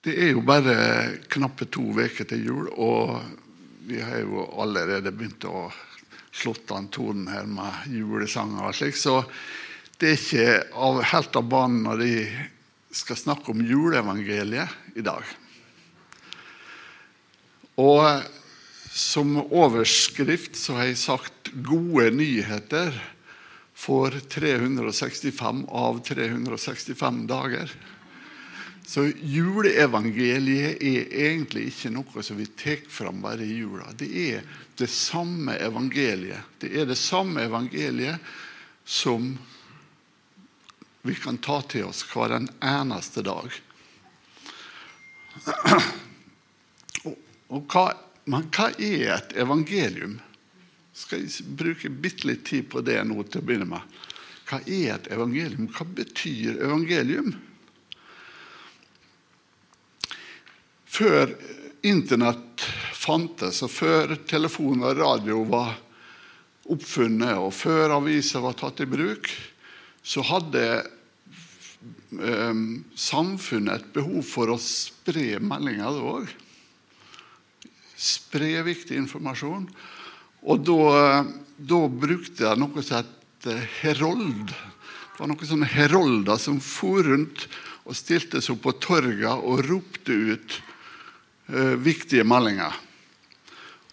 [0.00, 0.74] Det er jo bare
[1.28, 3.18] knappe to uker til jul, og
[3.84, 5.66] vi har jo allerede begynt å
[6.32, 9.18] slått an tonen her med julesanger og slik, så
[10.00, 12.14] det er ikke av, helt av banen når de
[12.96, 15.36] skal snakke om juleevangeliet i dag.
[17.84, 18.24] Og
[18.88, 22.96] som overskrift så har jeg sagt 'gode nyheter'
[23.74, 27.68] for 365 av 365 dager.
[28.90, 33.92] Så juleevangeliet er egentlig ikke noe som vi tar fram bare i jula.
[33.94, 34.46] Det er
[34.80, 36.56] det samme evangeliet.
[36.58, 38.18] Det er det samme evangeliet
[38.82, 39.28] som
[41.06, 43.54] vi kan ta til oss hver en eneste dag.
[47.54, 47.84] Og hva,
[48.26, 50.16] men hva er et evangelium?
[50.98, 54.02] Skal jeg bruke bitte litt tid på det nå til å begynne med.
[54.50, 55.70] Hva er et evangelium?
[55.78, 57.30] Hva betyr evangelium?
[60.90, 61.34] Før
[61.86, 65.78] Internett fantes, og før telefon og radio var
[66.70, 69.30] oppfunnet, og før aviser var tatt i bruk,
[70.02, 70.64] så hadde
[72.20, 72.60] eh,
[73.08, 76.30] samfunnet et behov for å spre meldinger òg
[78.00, 79.66] spre viktig informasjon.
[80.48, 81.24] Og da,
[81.56, 84.48] da brukte jeg noe som het eh, herold.
[84.48, 87.44] Det var noen sånne herolder som for rundt
[87.84, 90.56] og stilte seg opp på torga og ropte ut
[91.82, 92.76] viktige meldinger.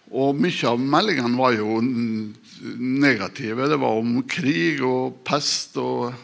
[0.08, 1.80] Og mye av meldingene var jo
[2.78, 3.68] negative.
[3.68, 5.76] Det var om krig og pest.
[5.76, 6.14] og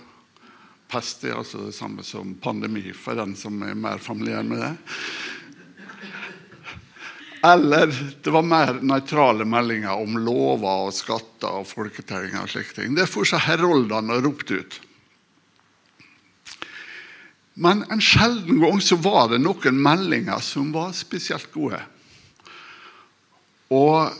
[0.88, 4.72] Pest er altså det samme som pandemi, for den som er mer familiær med det.
[7.44, 7.90] Eller
[8.24, 12.46] det var mer nøytrale meldinger om lover og skatter og folketellinger.
[12.46, 12.94] og slike ting.
[12.96, 14.80] Det er fortsatt heroldene ropte ut.
[17.54, 21.78] Men en sjelden gang så var det noen meldinger som var spesielt gode.
[23.74, 24.10] Og,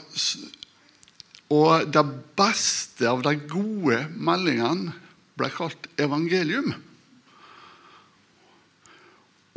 [1.55, 2.05] og det
[2.39, 4.95] beste av de gode meldingene
[5.35, 6.71] ble kalt evangelium.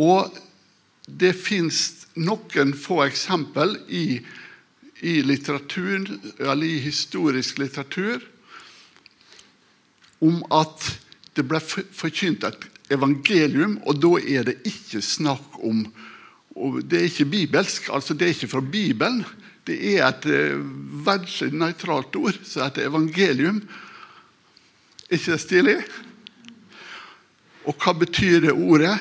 [0.01, 0.33] Og
[1.07, 4.17] det fins noen få eksempel i,
[5.05, 8.25] i i historisk litteratur
[10.25, 10.89] om at
[11.37, 15.87] det ble forkynt et evangelium, og da er det ikke snakk om
[16.89, 19.19] Det er ikke bibelsk, altså det er ikke fra Bibelen.
[19.67, 20.63] Det er et uh,
[21.05, 23.59] veldig nøytralt ord, som heter evangelium.
[25.05, 25.75] Ikke det stilig?
[27.69, 28.95] Og hva betyr det ordet?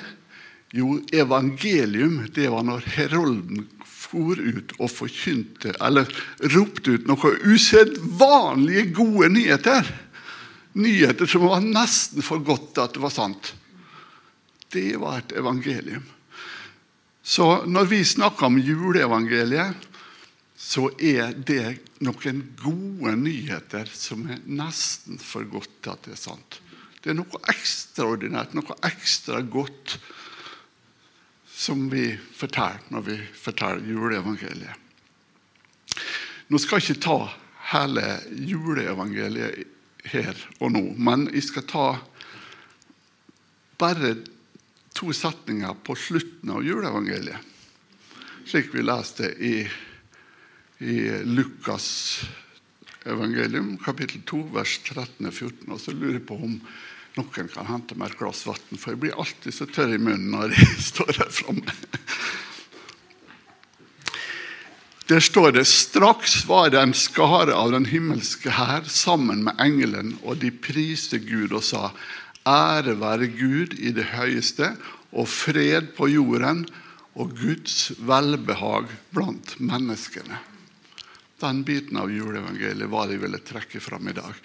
[0.76, 6.10] Jo, evangelium det var når herolden for ut og forkynte, eller
[6.52, 9.88] ropte ut noen usedvanlige gode nyheter.
[10.76, 13.54] Nyheter som var nesten for godt at det var sant.
[14.76, 16.04] Det var et evangelium.
[17.26, 19.86] Så når vi snakker om juleevangeliet,
[20.56, 26.20] så er det noen gode nyheter som er nesten for godt til at det er
[26.20, 26.60] sant.
[27.02, 29.96] Det er noe ekstraordinært, noe ekstra godt
[31.56, 34.84] som vi forteller når vi forteller juleevangeliet.
[36.46, 37.18] Nå skal jeg ikke ta
[37.72, 38.06] hele
[38.46, 39.66] juleevangeliet
[40.12, 41.86] her og nå, men jeg skal ta
[43.80, 44.14] bare
[44.96, 47.54] to setninger på slutten av juleevangeliet,
[48.48, 49.54] slik vi leste i,
[50.78, 50.96] i
[51.28, 51.88] Lukas
[53.06, 55.68] evangelium, kapittel 2, vers 13-14.
[55.68, 56.56] Og så lurer jeg på om
[57.16, 60.32] noen kan hente meg et glass vann, for jeg blir alltid så tørr i munnen
[60.34, 61.76] når jeg står her framme.
[65.06, 70.16] Der står det straks var det en skare av den himmelske hær sammen med engelen,
[70.26, 71.92] og de priste Gud og sa:"
[72.46, 74.76] Ære være Gud i det høyeste,
[75.16, 76.66] og fred på jorden,
[77.16, 80.38] og Guds velbehag blant menneskene.
[81.40, 84.40] Den biten av juleevangeliet var det jeg ville trekke fram i dag.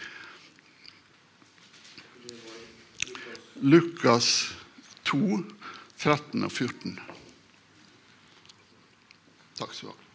[3.61, 4.29] Lukas
[5.07, 5.19] 2,
[6.01, 6.95] 13 og 14.
[9.59, 10.10] Takk skal du ha.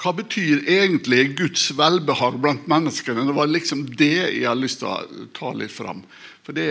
[0.00, 3.26] Hva betyr egentlig Guds velbehag blant menneskene?
[3.28, 6.00] Det var liksom det jeg har lyst til å ta litt fram.
[6.46, 6.70] For det,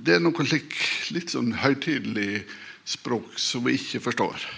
[0.00, 0.72] det er noe slik,
[1.12, 2.46] litt sånn høytidelig
[2.88, 4.48] språk som vi ikke forstår.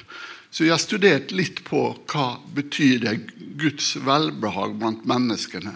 [0.50, 3.16] Så jeg har studert litt på hva betyr det
[3.58, 5.74] Guds velbehag blant menneskene.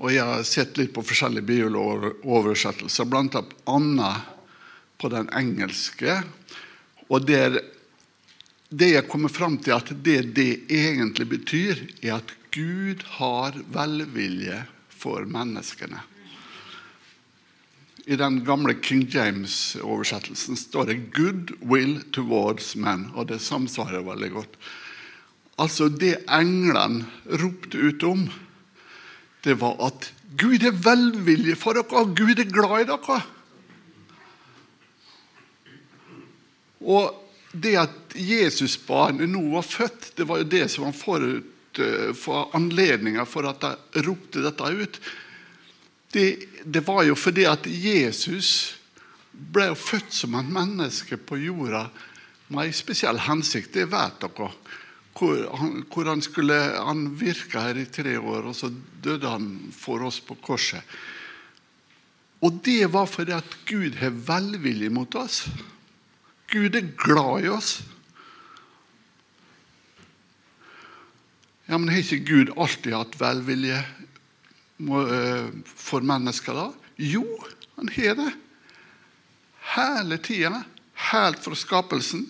[0.00, 4.12] Og jeg har sett litt på forskjellige biologoversettelser, bl.a.
[4.96, 6.22] på den engelske.
[7.12, 7.60] Og der,
[8.70, 14.62] det jeg kommer fram til, at det det egentlig betyr, er at Gud har velvilje
[14.90, 16.02] for menneskene.
[18.10, 24.30] I den gamle King James-oversettelsen står det 'good will towards men', og det samsvarer veldig
[24.30, 24.54] godt.
[25.58, 28.30] Altså Det englene ropte ut om,
[29.44, 33.22] det var at Gud er velvillig for dere, Gud er glad i dere.
[36.80, 42.12] Og det at Jesusbarnet nå var født, det var jo det som var forut eh,
[42.14, 45.00] for anledninga for at de ropte dette ut.
[46.10, 46.26] Det,
[46.64, 48.76] det, var jo fordi at Jesus
[49.30, 51.86] ble født som et menneske på jorda
[52.50, 53.74] med en spesiell hensikt.
[53.74, 54.50] Det vet dere.
[55.20, 58.70] Hvor han, hvor han, skulle, han virka her i tre år, og så
[59.02, 60.80] døde han for oss på korset.
[62.40, 65.42] Og det var fordi at Gud har velvilje mot oss.
[66.50, 67.78] Gud er glad i oss.
[71.70, 76.66] Ja, Men har ikke Gud alltid hatt velvilje eh, for mennesker, da?
[76.98, 77.22] Jo,
[77.76, 78.32] han har det.
[79.76, 80.64] Hele tida.
[81.12, 82.26] Helt fra skapelsen.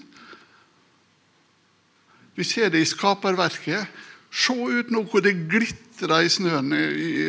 [2.37, 3.89] Vi ser det i skaperverket.
[4.31, 6.71] Se ut nå hvor det glitrer i snøen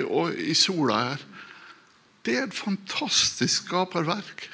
[0.05, 1.23] og i sola her.
[2.21, 4.45] Det er et fantastisk skaperverk.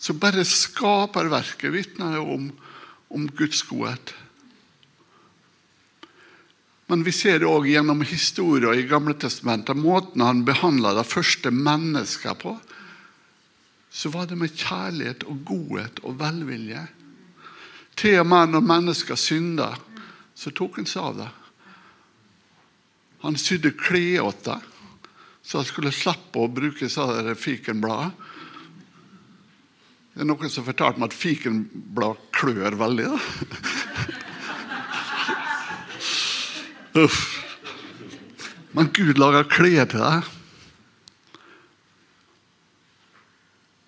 [0.00, 2.48] Så bare skaperverket vitner om,
[3.12, 4.14] om Guds godhet.
[6.90, 11.52] Men vi ser det òg gjennom historien i Gamle Testamentet, måten han behandla de første
[11.54, 12.56] menneskene på.
[13.90, 16.82] Så var det med kjærlighet og godhet og velvilje.
[18.00, 19.68] Til og med når mennesker synda,
[20.34, 21.30] så tok han seg av det.
[23.20, 24.66] Han sydde klær til dem,
[25.44, 26.88] så han skulle slippe å bruke
[27.36, 28.29] fikenbladet.
[30.20, 33.06] Det er noen som fortalte meg at fikenblad klør veldig.
[33.08, 33.18] da.
[37.00, 37.20] Uff.
[38.76, 40.28] Men Gud lager klær til deg.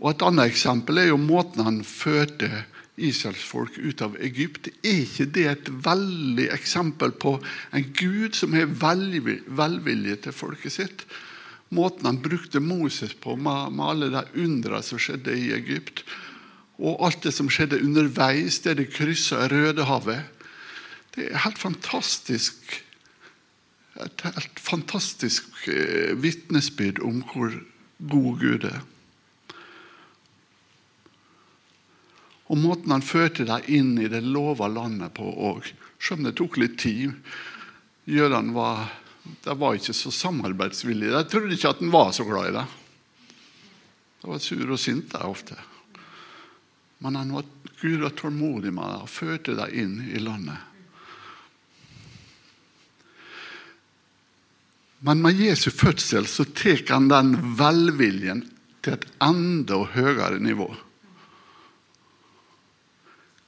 [0.00, 2.48] Og Et annet eksempel er jo måten han førte
[2.96, 4.72] Israelsfolk ut av Egypt.
[4.80, 7.34] Er ikke det et veldig eksempel på
[7.76, 11.04] en Gud som har velvilje til folket sitt?
[11.72, 16.04] Måten han brukte Moses på, med, med alle de undrene som skjedde i Egypt,
[16.82, 20.24] og alt det som skjedde underveis, der de kryssa Rødehavet.
[21.14, 22.56] Det er helt fantastisk.
[24.00, 27.52] Et helt fantastisk eh, vitnesbyrd om hvor
[28.08, 28.80] god Gud er.
[32.52, 35.68] Og måten han førte dem inn i det lova landet på òg.
[36.02, 37.14] Selv om det tok litt tid.
[38.08, 38.90] Jødene var
[39.22, 41.14] de var ikke så samarbeidsvillige.
[41.14, 42.64] Jeg trodde ikke at han var så glad i det.
[44.22, 45.56] De var sur og sinte ofte.
[47.02, 47.46] Men han var,
[47.80, 50.68] Gud var tålmodig med dem og førte dem inn i landet.
[55.02, 58.44] Men med Jesu fødsel så tar han den velviljen
[58.82, 60.68] til et enda høyere nivå.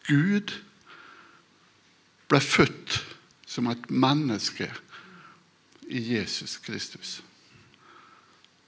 [0.08, 0.50] Gud
[2.30, 2.98] ble født
[3.46, 4.66] som et menneske
[5.88, 7.18] i Jesus Kristus.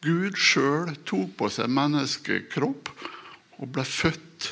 [0.04, 2.92] Gud sjøl tok på seg menneskekropp
[3.56, 4.50] og ble født.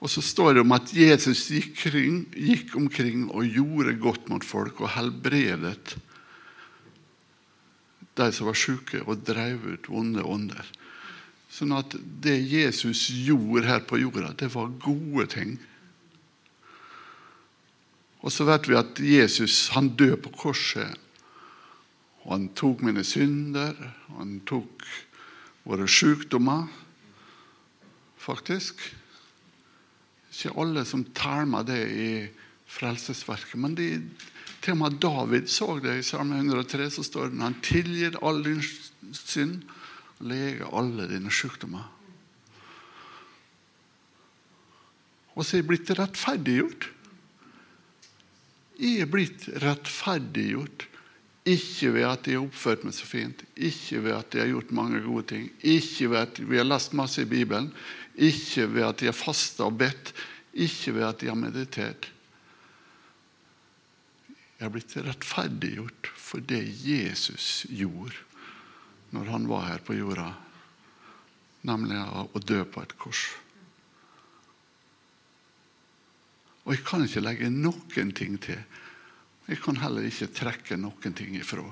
[0.00, 4.46] Og så står det om at Jesus gikk, kring, gikk omkring og gjorde godt mot
[4.46, 5.98] folk og helbredet
[8.20, 10.66] de som var syke, og drev ut vonde ånder.
[11.50, 15.56] Sånn at det Jesus gjorde her på jorda, det var gode ting.
[18.20, 20.98] Og så vet vi at Jesus han døde på korset.
[22.26, 23.72] Og han tok mine synder,
[24.10, 24.84] og han tok
[25.64, 26.66] våre sykdommer,
[28.20, 28.82] faktisk.
[30.30, 32.10] Ikke alle som tælmer det i
[32.70, 33.88] frelsesverket, men de,
[34.62, 35.96] til og med David så det.
[35.98, 38.62] I Salme 103 så står det han tilgir all din
[39.16, 39.64] synd
[40.20, 41.88] og leger alle dine sykdommer.
[45.34, 46.90] Og så er jeg blitt rettferdiggjort.
[48.80, 50.86] Jeg er blitt rettferdiggjort.
[51.50, 54.74] Ikke ved at jeg har oppført meg så fint, ikke ved at jeg har gjort
[54.76, 57.70] mange gode ting, ikke ved at vi har lest masse i Bibelen,
[58.12, 60.12] ikke ved at jeg har fasta og bedt,
[60.52, 62.10] ikke ved at jeg har meditert.
[64.58, 68.26] Jeg har blitt rettferdiggjort for det Jesus gjorde
[69.10, 70.28] når han var her på jorda,
[71.66, 73.24] nemlig å dø på et kors.
[76.70, 78.60] Og jeg kan ikke legge noen ting til.
[79.50, 81.64] Jeg kan heller ikke trekke noen ting ifra.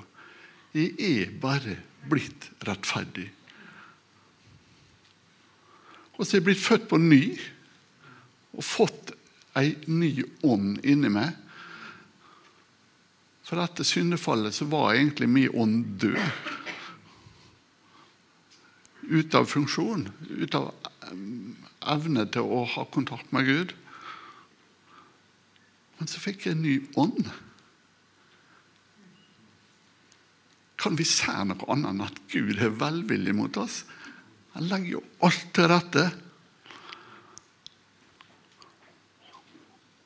[0.75, 1.77] Jeg er bare
[2.11, 3.29] blitt rettferdig.
[6.17, 7.21] Og så er jeg blitt født på ny
[8.57, 9.15] og fått
[9.55, 10.11] ei ny
[10.43, 11.31] ånd inni meg.
[13.47, 16.19] For etter syndefallet så var egentlig min ånd død.
[19.07, 20.75] Ute av funksjon, ute av
[21.95, 23.79] evne til å ha kontakt med Gud.
[25.99, 27.27] Men så fikk jeg en ny ånd.
[30.79, 33.83] Kan vi se noe annet enn at Gud er velvillig mot oss?
[34.55, 36.05] Han legger jo alt til rette.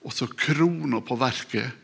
[0.03, 1.79] Og så krona på verket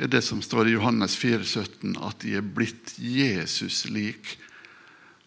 [0.00, 4.38] er det som står i Johannes 4, 17, at de er blitt Jesus lik.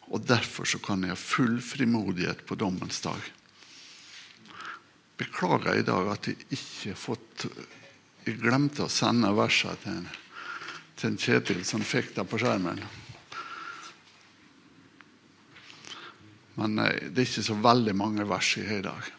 [0.10, 3.22] Og derfor så kan jeg ha full frimodighet på dommens dag.
[5.20, 7.48] Beklager i dag at jeg ikke har fått
[8.24, 10.04] Jeg glemte å sende versene til,
[11.00, 12.80] til Kjetil som fikk det på skjermen.
[16.56, 19.12] Men det er ikke så veldig mange vers i dag.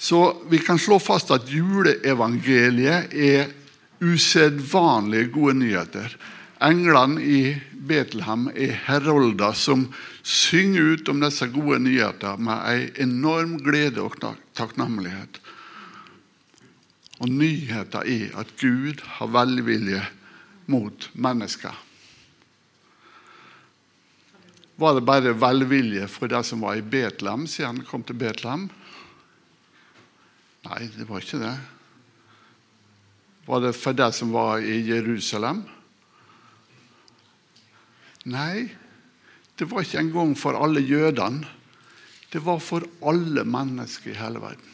[0.00, 0.20] Så
[0.50, 3.50] vi kan slå fast at juleevangeliet er
[4.00, 6.14] usedvanlig gode nyheter.
[6.64, 9.86] Englene i Betlehem er herolder som
[10.24, 14.16] synger ut om disse gode nyheter med en enorm glede og
[14.60, 15.40] takknemlighet.
[17.20, 20.00] Og nyheten er at Gud har velvilje
[20.70, 21.74] mot mennesker.
[24.80, 28.70] Var det bare velvilje for de som var i Betlehem siden han kom til Betlehem?
[30.64, 31.56] Nei, det var ikke det.
[33.48, 35.64] Var det for det som var i Jerusalem?
[38.30, 38.70] Nei,
[39.60, 41.48] det var ikke engang for alle jødene.
[42.30, 44.66] Det var for alle mennesker i hele verden.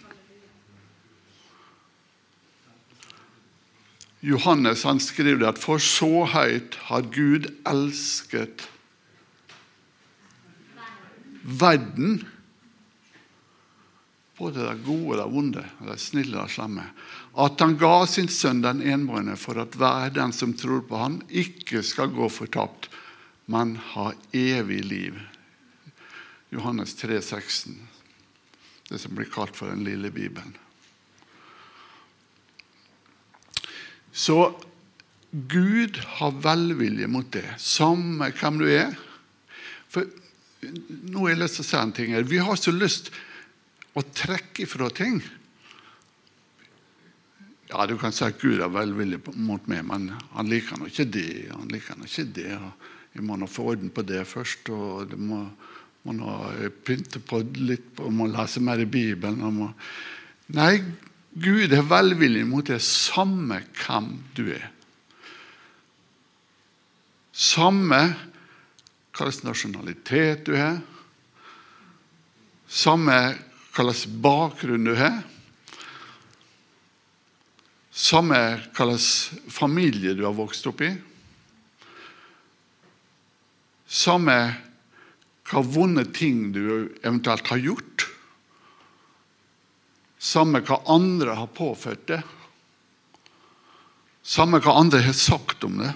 [4.27, 8.67] Johannes han skriver at for så høyt har Gud elsket
[11.47, 12.25] verden
[14.37, 16.85] både det gode og det vonde, det snille og det slemme.
[17.41, 21.23] At han ga sin sønn den enbårne for at hver den som tror på han,
[21.29, 22.91] ikke skal gå fortapt,
[23.49, 25.17] men ha evig liv.
[26.57, 27.77] Johannes 3, 16,
[28.89, 30.55] det som blir kalt for den lille Bibelen.
[34.17, 34.55] Så
[35.31, 38.95] Gud har velvilje mot det, samme hvem du er.
[39.93, 40.09] For
[40.65, 42.25] nå har jeg lyst til å si en ting her.
[42.25, 43.13] Vi har så lyst
[43.97, 45.21] å trekke ifra ting.
[47.69, 51.09] Ja, du kan si at Gud er velvillig mot meg, men han liker nå ikke
[51.11, 51.51] det.
[51.51, 52.53] han liker nå ikke det.
[53.13, 54.71] Vi må nå få orden på det først.
[54.71, 55.43] og det må,
[56.07, 56.37] må
[56.87, 59.43] pynte på litt man må lese mer i Bibelen.
[59.55, 59.71] Må...
[60.55, 60.79] Nei,
[61.37, 64.71] Gud er velvillig mot det samme hvem du er.
[67.37, 68.01] Samme
[69.17, 70.79] hva slags nasjonalitet du har.
[72.69, 73.17] Samme
[73.77, 75.19] hva slags bakgrunn du har.
[77.97, 79.11] Samme hva slags
[79.53, 80.95] familie du har vokst opp i.
[83.87, 84.37] Samme
[85.47, 88.07] hva vonde ting du eventuelt har gjort.
[90.19, 92.23] Samme hva andre har påført det.
[94.27, 95.93] Samme hva andre har sagt om det.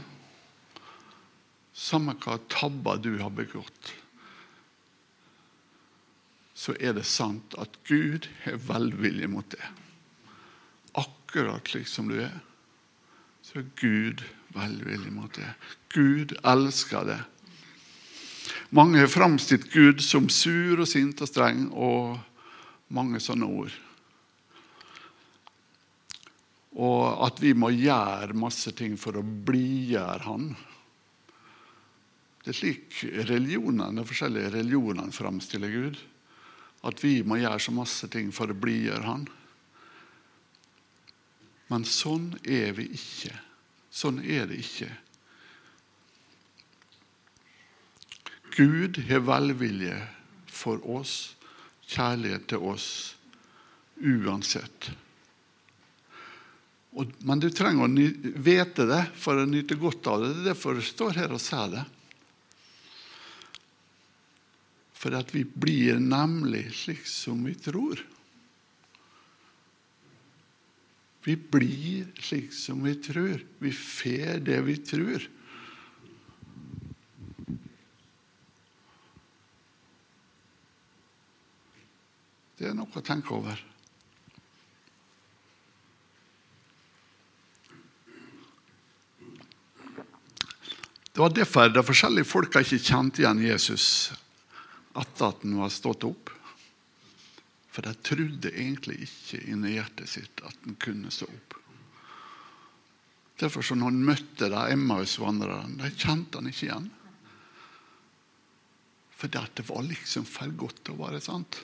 [1.74, 3.94] Samme hva tabber du har begått
[6.60, 9.68] så er det sant at Gud er velvillig mot det.
[11.00, 12.34] Akkurat slik som du er,
[13.46, 14.20] så er Gud
[14.52, 15.54] velvillig mot det.
[15.94, 17.20] Gud elsker det.
[18.70, 22.18] Mange har framstilt Gud som sur og sint og streng og
[22.94, 23.76] mange sånne ord.
[26.78, 30.52] Og at vi må gjøre masse ting for å blidgjøre Han.
[32.40, 35.98] Det er slik religionene, de forskjellige religionene framstiller Gud.
[36.88, 39.26] At vi må gjøre så masse ting for å blidgjøre han.
[41.68, 43.34] Men sånn er vi ikke.
[43.92, 44.88] Sånn er det ikke.
[48.56, 49.96] Gud har velvilje
[50.50, 51.36] for oss,
[51.90, 52.88] kjærlighet til oss,
[54.00, 54.90] uansett.
[56.98, 60.30] Og, men du trenger å vite det for å nyte godt av det.
[60.34, 61.84] Det er derfor jeg står her og sier det.
[65.00, 68.02] For at vi blir nemlig slik som vi tror.
[71.24, 73.44] Vi blir slik som vi tror.
[73.62, 75.28] Vi får det vi tror.
[82.60, 83.56] Det er noe å tenke over.
[91.10, 93.86] Det var derfor de forskjellige folka ikke kjente igjen Jesus
[94.92, 96.34] etter at han var stått opp.
[97.72, 101.56] For de trodde egentlig ikke inni hjertet sitt at han kunne stå opp.
[103.40, 106.92] Derfor så når han møtte de Emmaus-vandrerne, de kjente han ikke igjen.
[109.16, 111.62] For det var liksom for godt til å være sant.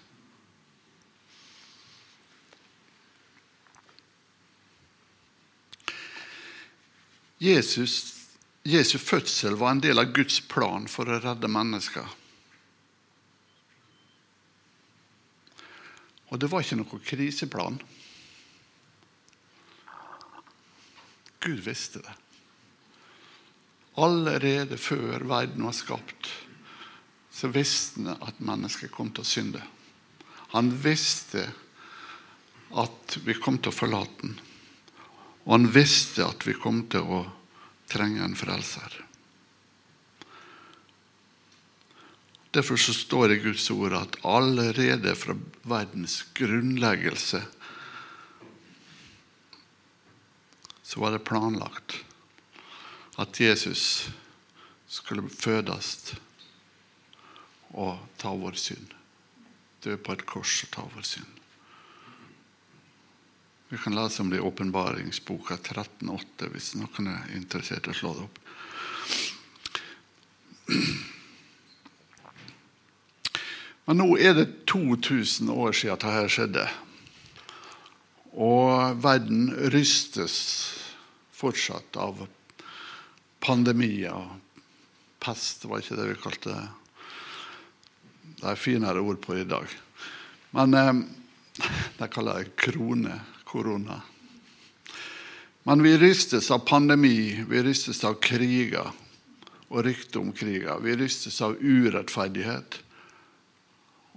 [7.39, 8.15] Jesus,
[8.63, 12.07] Jesu fødsel var en del av Guds plan for å redde mennesker.
[16.33, 17.77] Og det var ikke noen kriseplan.
[21.45, 22.17] Gud visste det.
[24.03, 26.29] Allerede før verden var skapt,
[27.33, 29.63] så visste han at mennesket kom til å synde.
[30.53, 31.47] Han visste
[32.77, 34.37] at vi kom til å forlate den.
[35.47, 37.21] Og han visste at vi kom til å
[37.91, 39.03] trenge en frelser.
[42.57, 45.37] Derfor så står det i Guds ord at allerede fra
[45.69, 47.43] verdens grunnleggelse
[50.87, 51.99] så var det planlagt
[53.21, 54.09] at Jesus
[54.89, 56.15] skulle fødes
[57.77, 58.95] og ta vår synd.
[59.85, 61.36] Dø på et kors og ta vår synd.
[63.69, 68.13] Vi kan lese om det i Åpenbaringsboka 13,8 hvis noen er interessert i å slå
[68.15, 68.39] det opp.
[73.87, 76.65] Men nå er det 2000 år siden dette skjedde.
[78.39, 80.39] Og verden rystes
[81.35, 82.23] fortsatt av
[83.43, 84.31] pandemier.
[85.19, 86.67] Pest var ikke det vi kalte det.
[88.37, 89.67] Det er finere ord på i dag.
[90.55, 90.99] Men eh,
[91.99, 94.01] de kaller det krone korona.
[95.63, 98.93] Men vi rystes av pandemi, vi rystes av kriger
[99.69, 100.79] og rykter om kriger.
[100.83, 102.79] Vi rystes av urettferdighet,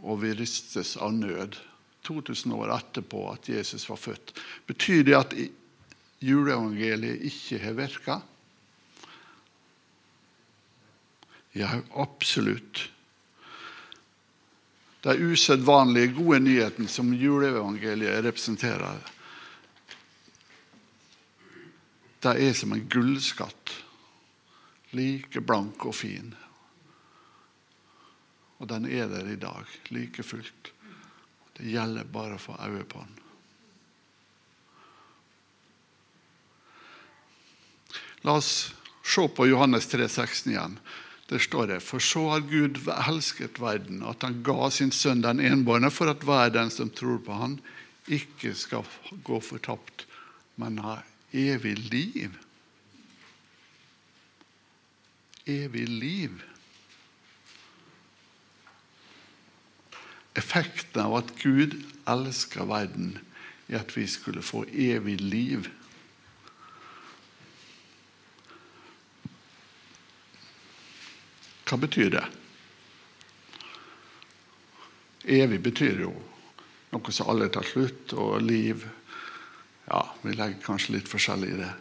[0.05, 1.57] og vi rystes av nød.
[2.05, 4.33] 2000 år etterpå at Jesus var født.
[4.69, 5.33] Betyr det at
[6.25, 8.21] juleevangeliet ikke har virka?
[11.57, 12.85] Ja, absolutt.
[15.03, 18.99] De usedvanlige gode nyhetene som juleevangeliet representerer,
[22.23, 23.75] det er som en gullskatt.
[24.95, 26.33] Like blank og fin.
[28.59, 30.73] Og den er der i dag, like fullt.
[31.55, 33.15] Det gjelder bare å få øye på den.
[38.27, 38.73] La oss
[39.05, 40.79] se på Johannes 3, 16 igjen.
[41.29, 45.39] Der står det For så har Gud elsket verden, at han ga sin sønn den
[45.39, 47.59] enbårne, for at hver den som tror på han,
[48.09, 48.87] ikke skal
[49.23, 50.07] gå fortapt,
[50.59, 50.97] men ha
[51.31, 52.37] evig liv.
[55.45, 56.43] Evig liv.
[60.33, 61.75] Effekten av at Gud
[62.09, 63.17] elsker verden,
[63.69, 65.67] er at vi skulle få evig liv.
[71.69, 72.25] Hva betyr det?
[75.29, 76.13] Evig betyr jo
[76.89, 78.87] noe som aldri tar slutt, og liv
[80.21, 81.71] vi legger kanskje litt forskjellig i det.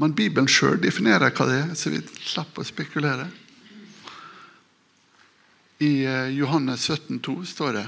[0.00, 3.28] Men Bibelen sjøl definerer hva det er, så vi slipper å spekulere.
[5.84, 7.86] I eh, Johannes 17, 17,2 står det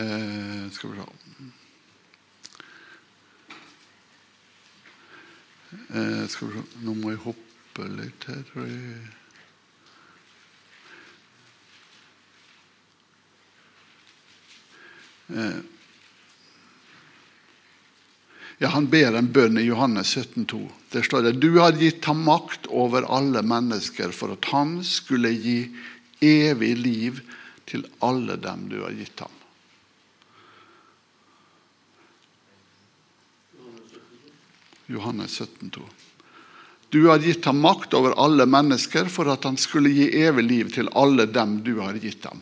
[0.00, 1.04] eh, Skal vi se
[5.92, 9.25] eh, Skal vi se Nå må jeg hoppe litt her, tror jeg.
[18.58, 20.60] Ja, Han ber en bønn i Johannes 17,2.
[20.92, 25.34] Der står det du har gitt ham makt over alle mennesker for at han skulle
[25.34, 25.58] gi
[26.24, 27.20] evig liv
[27.66, 29.32] til alle dem du har gitt ham.
[34.86, 35.82] Johannes 17,2.
[36.88, 40.70] Du har gitt ham makt over alle mennesker for at han skulle gi evig liv
[40.72, 42.38] til alle dem du har gitt ham.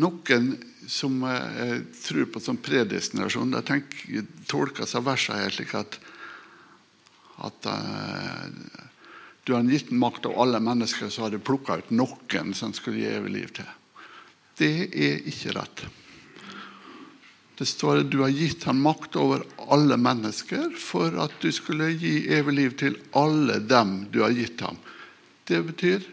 [0.00, 0.54] Noen
[0.88, 5.98] som eh, tror på sånn predestinasjon, de tolker seg versene her slik at,
[7.44, 8.46] at uh,
[9.44, 13.02] du har gitt makt av alle mennesker, så har du plukka ut noen som skulle
[13.02, 13.68] gi evig liv til.
[14.58, 15.84] Det er ikke rett.
[17.58, 21.92] Det står at du har gitt ham makt over alle mennesker for at du skulle
[21.92, 24.80] gi evig liv til alle dem du har gitt ham.
[25.44, 26.08] Det betyr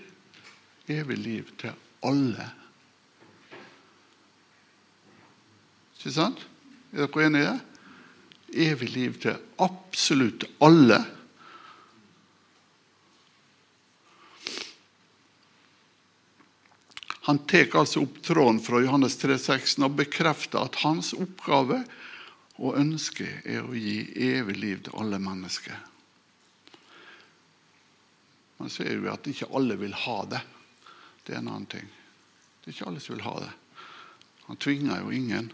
[0.92, 1.74] evig liv til
[2.06, 2.52] alle
[6.00, 6.46] Ikke sant?
[6.96, 7.56] Er dere enige?
[8.56, 11.02] Evig liv til absolutt alle.
[17.28, 21.84] Han tar altså opp tråden fra Johannes 3,16 og bekrefter at hans oppgave
[22.58, 24.00] og ønske er å gi
[24.32, 25.78] evig liv til alle mennesker.
[28.58, 30.42] Man ser jo at ikke alle vil ha det.
[31.28, 31.86] Det er en annen ting.
[32.64, 33.54] Det er ikke alle som vil ha det.
[34.48, 35.52] Han tvinger jo ingen.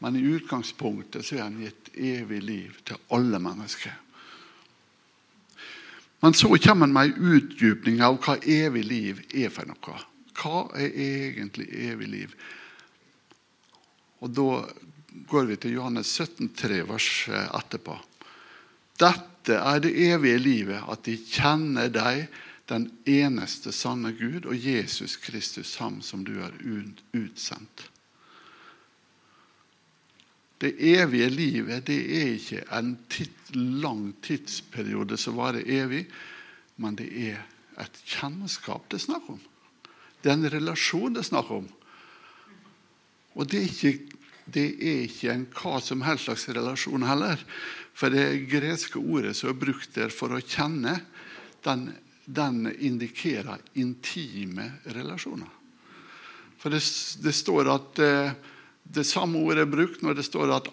[0.00, 3.96] Men i utgangspunktet så er han gitt evig liv til alle mennesker.
[6.20, 10.00] Men så kommer han med en utdypning av hva evig liv er for noe.
[10.40, 12.34] Hva er egentlig evig liv?
[14.20, 14.48] Og Da
[15.28, 17.96] går vi til Johannes 17, 3, vers etterpå.
[19.00, 22.28] Dette er det evige livet, at de kjenner deg,
[22.70, 27.89] den eneste sanne Gud, og Jesus Kristus, ham som du har utsendt.
[30.60, 36.04] Det evige livet det er ikke en titt, lang tidsperiode som varer evig,
[36.78, 37.40] men det er
[37.80, 39.40] et kjennskap det er snakk om.
[40.20, 41.66] Det er en relasjon det er snakk om.
[43.34, 47.40] Og det er ikke, det er ikke en hva som helst slags relasjon heller.
[47.96, 50.98] For det greske ordet som er brukt der for å kjenne,
[51.64, 51.88] den,
[52.24, 55.50] den indikerer intime relasjoner.
[56.60, 56.84] For det,
[57.24, 58.32] det står at eh,
[58.90, 60.70] det samme ordet er brukt når det står at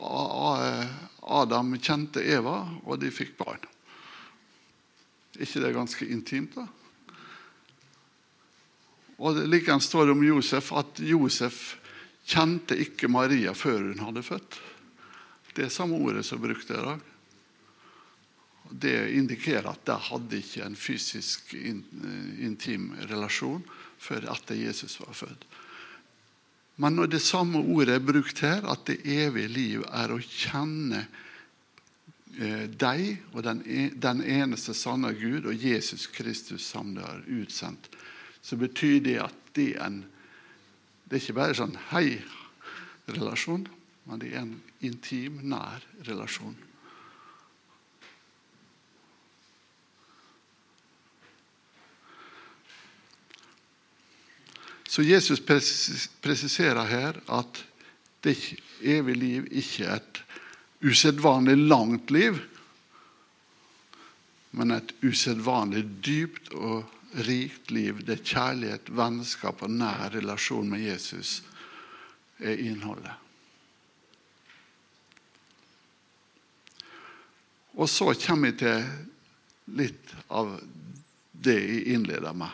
[1.22, 3.62] Adam kjente Eva, og de fikk barn.
[5.38, 6.58] Ikke det ganske intimt?
[6.58, 6.66] da?
[9.18, 11.62] Og Likeens står det om Josef at Josef
[12.28, 14.58] kjente ikke Maria før hun hadde født.
[15.58, 17.06] Det er samme ordet som er brukt i dag.
[18.68, 23.64] Det indikerer at de hadde ikke en fysisk intim relasjon
[24.02, 25.48] før etter Jesus var født.
[26.78, 31.08] Men når det samme ordet er brukt her, at det evige liv er å kjenne
[32.38, 37.90] eh, deg og e, den eneste sanne Gud og Jesus Kristus som du har utsendt,
[38.42, 40.06] så betyr det at det er en
[41.08, 43.62] Det er ikke bare sånn hei-relasjon,
[44.12, 46.58] men det er en intim, nær relasjon.
[54.88, 55.42] Så Jesus
[56.22, 57.64] presiserer her at
[58.24, 58.38] det
[58.82, 60.22] evige liv ikke er et
[60.82, 62.40] usedvanlig langt liv,
[64.52, 66.88] men et usedvanlig dypt og
[67.28, 71.42] rikt liv der kjærlighet, vennskap og nær relasjon med Jesus
[72.40, 73.14] er innholdet.
[77.78, 78.88] Og så kommer vi til
[79.78, 80.56] litt av
[81.38, 82.50] det jeg innleder med.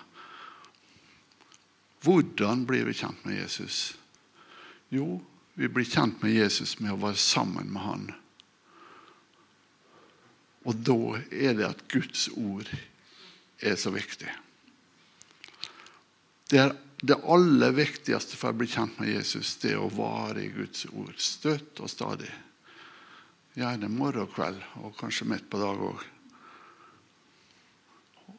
[2.04, 3.96] Hvordan blir vi kjent med Jesus?
[4.92, 5.22] Jo,
[5.54, 8.08] vi blir kjent med Jesus med å være sammen med han.
[10.68, 11.00] Og da
[11.32, 12.68] er det at Guds ord
[13.64, 14.32] er så viktig.
[16.52, 20.44] Det er det aller viktigste for å bli kjent med Jesus, det er å vare
[20.44, 22.32] i Guds ord støtt og stadig.
[23.60, 26.06] Gjerne morgen og kveld, og kanskje midt på dag òg.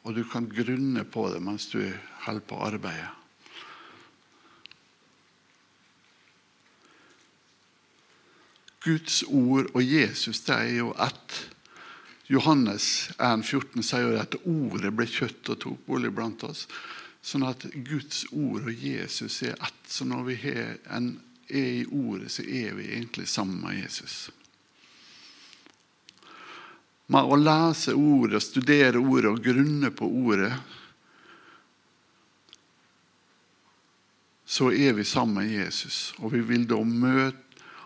[0.05, 1.79] Og du kan grunne på det mens du
[2.25, 3.24] holder på arbeidet.
[8.85, 11.39] Guds ord og Jesus det er jo ett.
[12.29, 16.65] Johannes 1, 14 sier jo at ordet ble kjøtt og tok bolig blant oss.
[17.25, 19.83] Sånn at Guds ord og Jesus er ett.
[19.89, 20.77] Så når vi er
[21.49, 24.29] i ordet, så er vi egentlig sammen med Jesus.
[27.13, 30.53] Med å lese ordet, studere ordet og grunne på ordet,
[34.45, 36.13] så er vi sammen med Jesus.
[36.21, 37.44] Og vi vil da møte,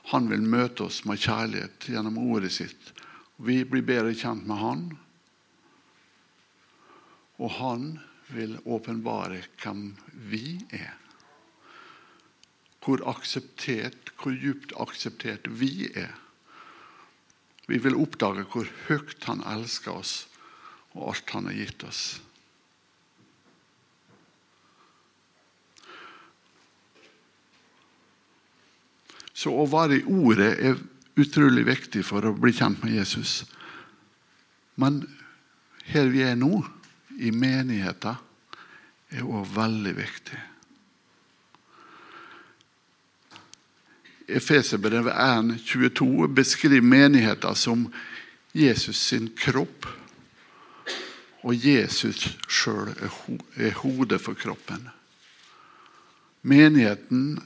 [0.09, 2.93] han vil møte oss med kjærlighet gjennom ordet sitt.
[3.37, 4.85] Vi blir bedre kjent med han.
[7.37, 7.91] Og han
[8.33, 9.91] vil åpenbare hvem
[10.31, 10.95] vi er.
[12.81, 16.15] Hvor akseptert, hvor djupt akseptert vi er.
[17.69, 20.13] Vi vil oppdage hvor høyt han elsker oss,
[20.97, 22.03] og alt han har gitt oss.
[29.39, 30.79] Så å være i Ordet er
[31.19, 33.45] utrolig viktig for å bli kjent med Jesus.
[34.79, 35.05] Men
[35.91, 36.59] her vi er nå,
[37.19, 38.19] i menigheten
[39.15, 40.39] er òg veldig viktig.
[44.29, 47.87] Efeserbrevet 1,22 beskriver menigheten som
[48.53, 49.87] Jesus sin kropp.
[51.47, 52.91] Og Jesus sjøl
[53.55, 54.89] er hodet for kroppen.
[56.43, 57.39] Menigheten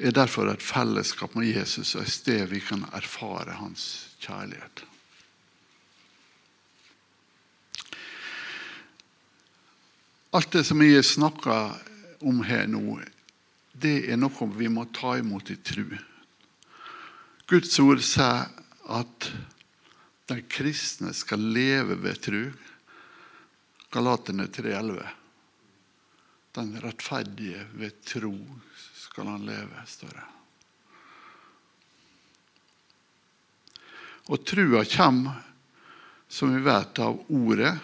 [0.00, 3.84] er derfor et fellesskap med Jesus og et sted vi kan erfare hans
[4.22, 4.84] kjærlighet.
[10.32, 11.74] Alt det som jeg snakker
[12.22, 13.00] om her nå,
[13.74, 15.88] det er noe vi må ta imot i tru.
[17.50, 18.46] Guds ord sier
[18.90, 19.30] at
[20.30, 22.42] de kristne skal leve ved tru.
[23.90, 25.00] Galaterne 3,11.
[26.54, 28.36] Den rettferdige ved tro
[29.20, 30.22] skal han leve, står det.
[34.32, 35.32] Og trua kommer,
[36.28, 37.74] som vi vet, av ordet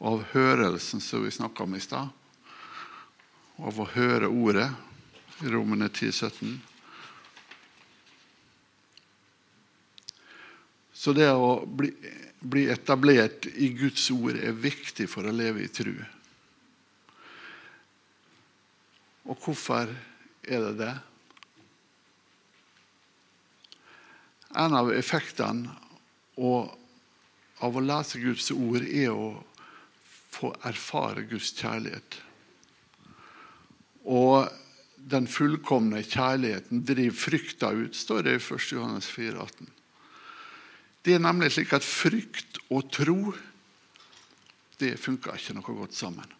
[0.00, 2.08] og av hørelsen som vi snakka om i stad.
[3.62, 4.66] Av å høre ordet
[5.44, 6.58] i Romene 10, 17.
[10.90, 11.92] Så det å bli,
[12.40, 15.94] bli etablert i Guds ord er viktig for å leve i tru.
[19.30, 19.94] Og hvorfor
[20.48, 20.92] er det det?
[24.54, 25.72] En av effektene
[26.38, 29.32] av å lese Guds ord er å
[30.34, 32.18] få erfare Guds kjærlighet.
[34.04, 34.50] Og
[34.96, 38.70] den fullkomne kjærligheten driver frykta ut, står det i 1.
[38.76, 39.70] Johannes 4, 18.
[41.04, 43.18] Det er nemlig slik at frykt og tro
[44.80, 46.30] det funker ikke noe godt sammen.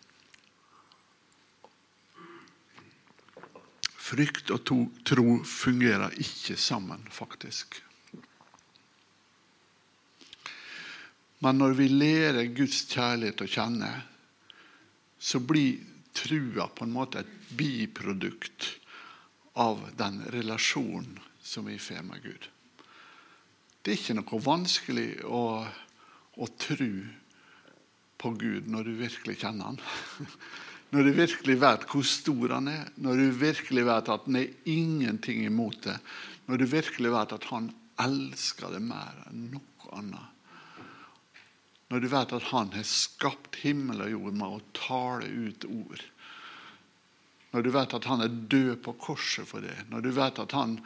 [4.15, 4.69] Frykt og
[5.03, 7.81] tro fungerer ikke sammen, faktisk.
[11.43, 13.91] Men når vi lærer Guds kjærlighet å kjenne,
[15.19, 15.83] så blir
[16.15, 18.69] trua på en måte et biprodukt
[19.59, 22.47] av den relasjonen som vi får med Gud.
[23.83, 25.43] Det er ikke noe vanskelig å,
[26.39, 26.93] å tro
[28.23, 29.83] på Gud når du virkelig kjenner han.
[30.93, 34.53] Når du virkelig vet hvor stor han er, når du virkelig vet at han er
[34.71, 35.97] ingenting imot det,
[36.47, 37.71] når du virkelig vet at han
[38.05, 40.31] elsker det mer enn noe annet.
[41.93, 46.05] Når du vet at han har skapt himmel og jord med å tale ut ord.
[47.55, 49.77] Når du vet at han er død på korset for det.
[49.93, 50.79] Når du vet at han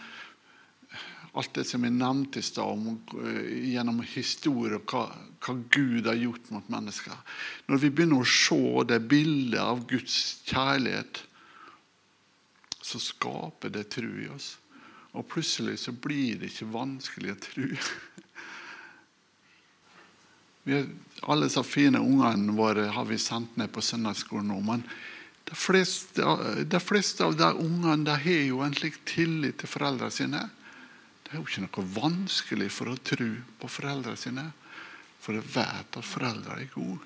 [1.38, 2.86] alt det som jeg nevnte i stad
[3.22, 5.04] eh, gjennom historie, hva,
[5.44, 7.14] hva Gud har gjort mot mennesker.
[7.70, 10.16] Når vi begynner å se det bildet av Guds
[10.48, 11.22] kjærlighet,
[12.88, 14.56] så skaper det tro i oss.
[15.16, 17.68] Og plutselig så blir det ikke vanskelig å tro.
[21.28, 24.58] alle disse fine ungene våre har vi sendt ned på søndagsskolen nå.
[24.64, 24.84] Men
[25.48, 26.24] de fleste,
[26.68, 30.42] de fleste av de ungene har jo en slik tillit til foreldrene sine
[31.28, 33.28] det er jo ikke noe vanskelig for å tro
[33.60, 34.46] på foreldrene sine,
[35.20, 37.02] for de vet at foreldrene er gode.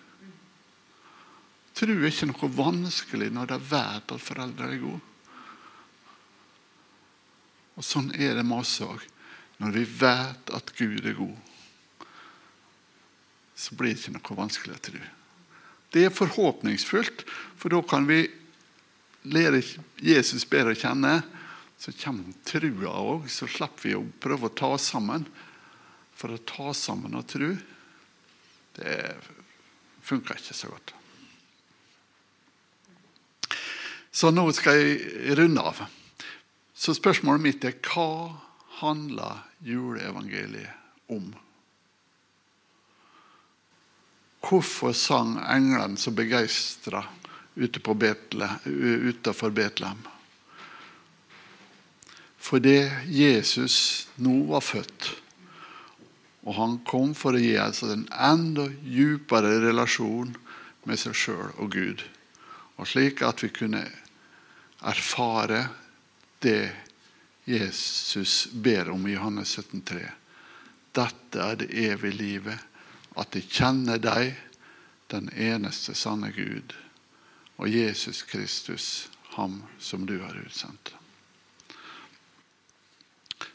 [1.74, 5.02] Tro er ikke noe vanskelig når de vet at foreldrene er gode.
[7.74, 9.02] Og Sånn er det med oss òg.
[9.58, 12.06] Når vi vet at Gud er god,
[13.58, 15.02] så blir det ikke noe vanskelig å tro.
[15.92, 17.26] Det er forhåpningsfullt,
[17.58, 18.22] for da kan vi
[19.34, 19.64] lære
[19.98, 21.18] Jesus bedre å kjenne
[21.82, 23.24] så kommer trua òg.
[23.26, 25.24] Så slipper vi å prøve å ta sammen.
[26.14, 27.56] For å ta sammen og tru,
[28.76, 29.16] det
[30.06, 30.92] funker ikke så godt.
[34.12, 35.80] Så nå skal jeg runde av.
[36.70, 38.30] Så spørsmålet mitt er hva
[38.78, 41.32] handler juleevangeliet om?
[44.42, 47.02] Hvorfor sang englene så begeistra
[47.58, 47.94] utenfor
[49.56, 50.11] Betlehem?
[52.42, 55.12] Fordi Jesus nå var født,
[56.42, 60.32] og han kom for å gi oss en enda djupere relasjon
[60.90, 62.02] med seg sjøl og Gud.
[62.82, 63.84] Og slik at vi kunne
[64.82, 65.68] erfare
[66.42, 66.72] det
[67.46, 70.02] Jesus ber om i Johannes 17,3.
[70.92, 72.58] Dette er det evige livet,
[73.16, 74.34] at de kjenner deg,
[75.12, 76.72] den eneste sanne Gud,
[77.60, 80.94] og Jesus Kristus, ham som du har utsendt.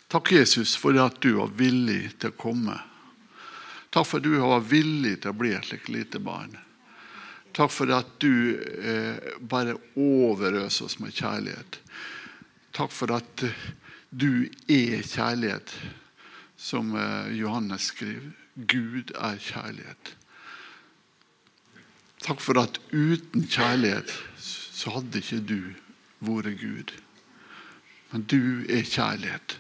[0.07, 2.77] Takk, Jesus, for at du var villig til å komme.
[3.91, 6.53] Takk for at du var villig til å bli et slikt lite barn.
[7.57, 11.81] Takk for at du eh, bare overøser oss med kjærlighet.
[12.77, 13.67] Takk for at eh,
[14.15, 15.75] du er kjærlighet,
[16.55, 18.31] som eh, Johannes skriver.
[18.55, 20.15] Gud er kjærlighet.
[22.23, 25.59] Takk for at uten kjærlighet så hadde ikke du
[26.23, 26.95] vært Gud.
[28.13, 29.59] Men du er kjærlighet.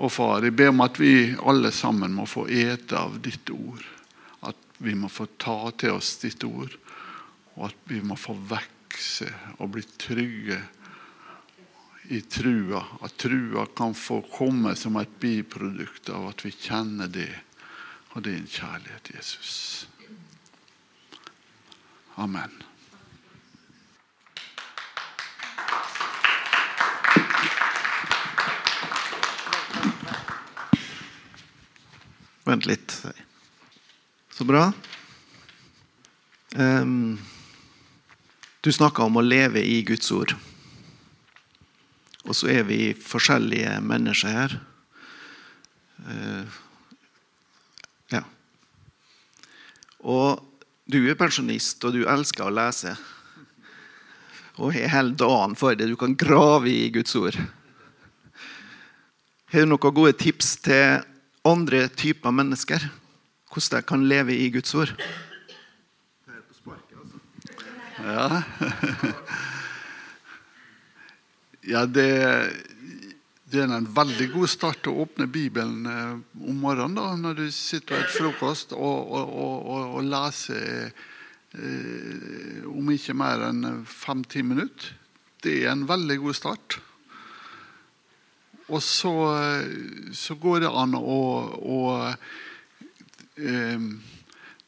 [0.00, 3.82] Og far, jeg ber om at vi alle sammen må få ete av ditt ord.
[4.48, 6.72] At vi må få ta til oss ditt ord,
[7.58, 10.56] og at vi må få vokse og bli trygge
[12.16, 12.80] i trua.
[13.04, 17.30] At trua kan få komme som et biprodukt av at vi kjenner det
[18.10, 19.86] og din kjærlighet, Jesus.
[22.16, 22.69] Amen.
[32.50, 32.90] Vent litt.
[34.34, 34.72] Så bra.
[36.58, 37.20] Um,
[38.60, 40.34] du snakka om å leve i Guds ord.
[42.26, 44.56] Og så er vi forskjellige mennesker her.
[46.08, 46.58] Uh,
[48.16, 48.24] ja.
[50.02, 50.42] Og
[50.90, 52.96] du er pensjonist, og du elsker å lese.
[54.58, 55.86] Og har hele dagen for det.
[55.86, 57.38] Du kan grave i Guds ord.
[59.54, 61.06] Har du noen gode tips til
[61.46, 62.88] andre typer mennesker?
[63.50, 64.94] Hvordan de kan leve i Guds ord?
[68.00, 68.40] Ja.
[71.72, 72.52] ja, det,
[73.50, 77.50] det er en veldig god start å åpne Bibelen eh, om morgenen da, når du
[77.52, 84.42] sitter og spiser frokost, og, og, og, og leser eh, om ikke mer enn fem-ti
[84.46, 84.94] minutter.
[85.44, 86.80] Det er en veldig god start.
[88.70, 89.12] Og så,
[90.14, 91.20] så går det an å,
[91.58, 91.80] å
[93.34, 93.88] eh,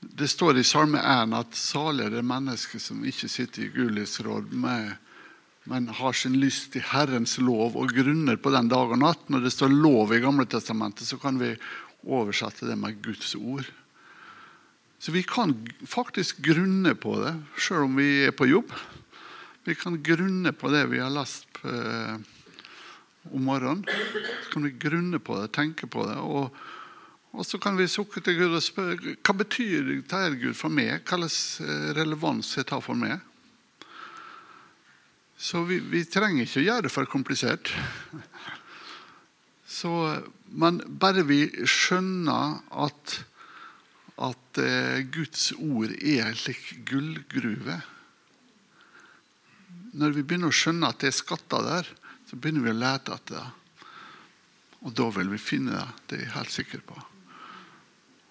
[0.02, 4.50] det står i Salme 1 at salig er det mennesket som ikke sitter i gullhusråd,
[4.58, 9.22] men har sin lyst i Herrens lov og grunner på den dag og natt.
[9.30, 11.54] Når det står lov i Gamle Testamentet, så kan vi
[12.02, 13.68] oversette det med Guds ord.
[15.02, 15.54] Så vi kan
[15.86, 18.74] faktisk grunne på det, sjøl om vi er på jobb.
[19.66, 22.18] Vi kan grunne på det vi har lest eh,
[23.30, 23.86] om morgenen.
[23.86, 26.18] Så kan vi grunne på det, tenke på det.
[26.18, 26.50] og
[27.32, 31.00] og så kan vi sukke til Gud og spørre hva betyr dette Gud for meg.
[31.08, 33.22] Hva slags eh, relevans det har for meg.
[35.40, 37.72] Så vi, vi, trenger ikke å gjøre det for komplisert.
[39.72, 39.90] Så,
[40.52, 43.14] men bare vi skjønner at,
[44.20, 47.78] at uh, Guds ord er en slik gullgruve
[49.96, 51.88] Når vi begynner å skjønne at det er skatter der,
[52.32, 53.88] så begynner vi å lete etter det.
[54.88, 55.88] Og da vil vi finne det.
[56.08, 56.94] Det er jeg helt sikker på.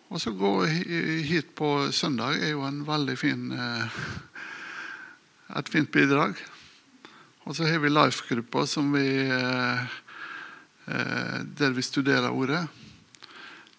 [0.09, 3.99] Og så gå hit på søndag er jo en veldig fin eh,
[5.53, 6.33] et fint bidrag.
[7.45, 9.85] Og så har vi Life-gruppa eh,
[10.89, 12.65] eh, der vi studerer ordet.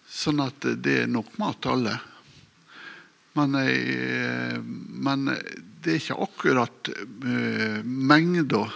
[0.07, 1.99] Sånn at det er nok mat til alle.
[3.35, 3.59] Men,
[5.03, 5.29] men
[5.83, 6.91] det er ikke akkurat
[7.83, 8.67] mengda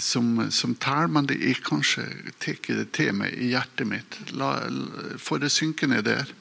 [0.00, 2.04] som, som tæl, men det er kanskje
[2.42, 4.18] tar det til meg i hjertet mitt.
[4.36, 4.56] La,
[5.18, 6.32] får det synke ned der.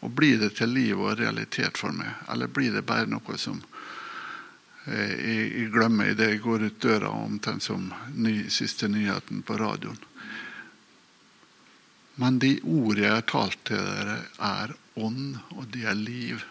[0.00, 2.12] Og blir det til liv og realitet for meg?
[2.32, 3.58] Eller blir det bare noe som
[4.86, 9.58] eh, jeg, jeg glemmer idet jeg går ut døra, omtrent som ny, siste nyheten på
[9.60, 10.00] radioen?
[12.20, 16.42] Men de ordene jeg har talt til dere, er ånd, og de er liv,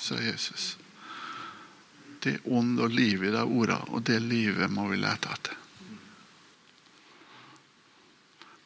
[0.00, 0.79] sa Jesus.
[2.28, 5.56] Er ånd og liv i de ordene, og det livet må vi lete etter.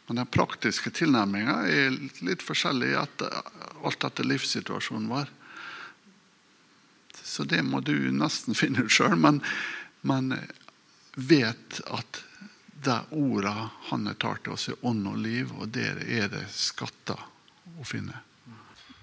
[0.06, 1.94] Men den praktiske tilnærminga er
[2.26, 3.38] litt forskjellig etter,
[3.84, 5.30] alt etter livssituasjonen vår.
[7.22, 9.16] Så det må du nesten finne ut sjøl.
[9.16, 9.40] Men,
[10.02, 10.34] men
[11.14, 12.20] vet at
[12.84, 17.20] de ordene han tar til oss, er ånd og liv, og der er det skatter
[17.80, 18.23] å finne.